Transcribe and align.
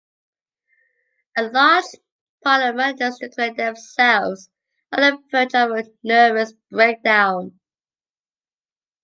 A 1.37 1.43
large 1.43 1.83
part 2.43 2.67
of 2.71 2.75
managers 2.75 3.19
declare 3.19 3.53
themselves 3.53 4.49
on 4.91 5.01
the 5.01 5.21
verge 5.29 5.53
of 5.53 5.69
a 5.69 5.83
nervous 6.03 6.53
breakdown. 6.71 7.59